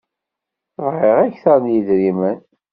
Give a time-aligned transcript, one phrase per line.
[0.85, 2.39] Bɣiɣ akteṛ n yedrimen.